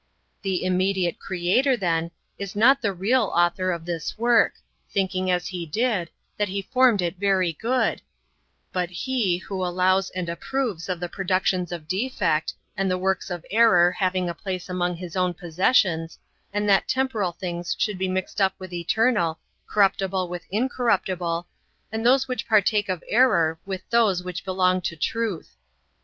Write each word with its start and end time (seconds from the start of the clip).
The 0.41 0.63
[immediate] 0.65 1.19
Creator, 1.19 1.77
then, 1.77 2.09
is 2.39 2.55
not 2.55 2.81
the 2.81 2.91
[real] 2.91 3.25
Author 3.35 3.71
of 3.71 3.85
this 3.85 4.17
work, 4.17 4.55
thinking, 4.91 5.29
as 5.29 5.45
He 5.49 5.63
did, 5.67 6.09
that 6.37 6.47
He 6.49 6.63
formed 6.63 7.03
it 7.03 7.17
very 7.19 7.53
good, 7.53 8.01
but 8.73 8.89
He 8.89 9.37
who 9.37 9.63
allows 9.63 10.09
and 10.09 10.27
approves 10.27 10.89
of 10.89 10.99
the 10.99 11.07
productions 11.07 11.71
of 11.71 11.87
defect, 11.87 12.51
and 12.75 12.89
the 12.89 12.97
works 12.97 13.29
of 13.29 13.45
error 13.51 13.91
having 13.91 14.27
a 14.27 14.33
place 14.33 14.69
among 14.69 14.95
his 14.95 15.15
own 15.15 15.35
possessions, 15.35 16.17
and 16.51 16.67
that 16.67 16.87
temporal 16.87 17.33
things 17.33 17.75
should 17.77 17.99
be 17.99 18.07
mixed 18.07 18.41
up 18.41 18.55
with 18.57 18.73
eternal, 18.73 19.37
corruptible 19.67 20.27
with 20.29 20.47
incorruptible, 20.49 21.45
and 21.91 22.03
those 22.03 22.27
which 22.27 22.47
partake 22.47 22.89
of 22.89 23.03
error 23.07 23.59
with 23.67 23.87
those 23.91 24.23
which 24.23 24.43
belong 24.45 24.81
to 24.81 24.95
truth. 24.95 25.57